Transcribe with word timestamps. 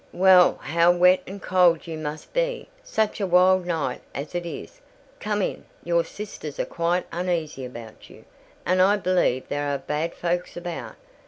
"Well, 0.13 0.55
how 0.63 0.91
wet 0.91 1.21
and 1.27 1.39
cold 1.39 1.85
you 1.85 1.95
must 1.95 2.33
be, 2.33 2.67
such 2.83 3.21
a 3.21 3.27
wild 3.27 3.67
night 3.67 4.01
as 4.15 4.33
it 4.33 4.47
is! 4.47 4.81
Come 5.19 5.43
in—your 5.43 6.05
sisters 6.05 6.59
are 6.59 6.65
quite 6.65 7.05
uneasy 7.11 7.65
about 7.65 8.09
you, 8.09 8.25
and 8.65 8.81
I 8.81 8.97
believe 8.97 9.47
there 9.47 9.67
are 9.67 9.77
bad 9.77 10.15
folks 10.15 10.57
about. 10.57 10.95